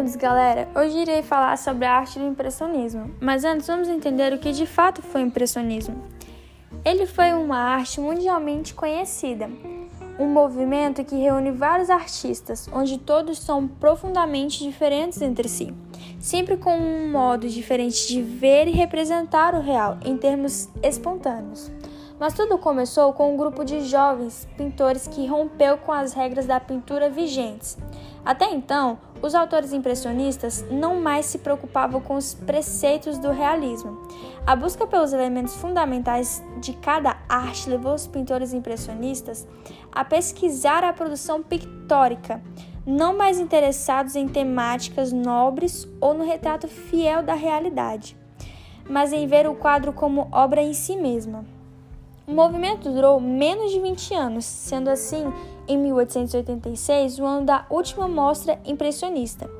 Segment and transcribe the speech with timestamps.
[0.00, 0.66] Bem-vindos, galera!
[0.74, 4.64] Hoje irei falar sobre a arte do impressionismo, mas antes vamos entender o que de
[4.64, 6.02] fato foi o impressionismo.
[6.82, 9.50] Ele foi uma arte mundialmente conhecida,
[10.18, 15.74] um movimento que reúne vários artistas, onde todos são profundamente diferentes entre si,
[16.18, 21.70] sempre com um modo diferente de ver e representar o real em termos espontâneos.
[22.20, 26.60] Mas tudo começou com um grupo de jovens pintores que rompeu com as regras da
[26.60, 27.78] pintura vigentes.
[28.22, 34.06] Até então, os autores impressionistas não mais se preocupavam com os preceitos do realismo.
[34.46, 39.48] A busca pelos elementos fundamentais de cada arte levou os pintores impressionistas
[39.90, 42.42] a pesquisar a produção pictórica,
[42.84, 48.14] não mais interessados em temáticas nobres ou no retrato fiel da realidade,
[48.86, 51.59] mas em ver o quadro como obra em si mesma.
[52.30, 55.24] O movimento durou menos de 20 anos, sendo assim,
[55.66, 59.50] em 1886, o ano da última mostra impressionista.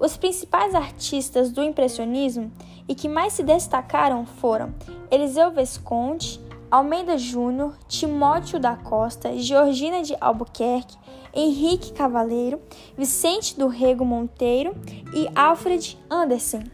[0.00, 2.50] Os principais artistas do impressionismo
[2.88, 4.74] e que mais se destacaram foram
[5.08, 10.98] Eliseu Visconti, Almeida Júnior, Timóteo da Costa, Georgina de Albuquerque,
[11.32, 12.60] Henrique Cavaleiro,
[12.98, 14.74] Vicente do Rego Monteiro
[15.14, 16.64] e Alfred Anderson.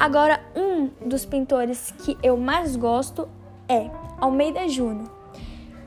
[0.00, 3.28] Agora, um dos pintores que eu mais gosto
[3.68, 5.10] é Almeida Júnior.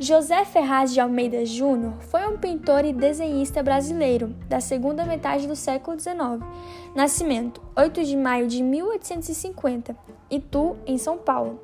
[0.02, 5.58] José Ferraz de Almeida Júnior foi um pintor e desenhista brasileiro da segunda metade do
[5.58, 6.16] século XIX.
[6.96, 9.98] Nascimento: 8 de maio de 1850,
[10.32, 11.60] Itu, em São Paulo.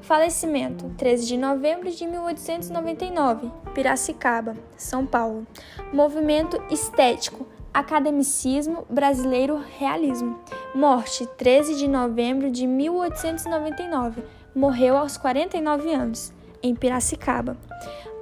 [0.00, 5.46] Falecimento: 13 de novembro de 1899, Piracicaba, São Paulo.
[5.92, 10.38] Movimento estético: Academicismo Brasileiro Realismo.
[10.74, 14.22] Morte: 13 de novembro de 1899
[14.54, 16.32] morreu aos 49 anos,
[16.62, 17.56] em Piracicaba.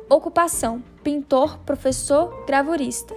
[0.09, 3.15] Ocupação: pintor, professor, gravurista.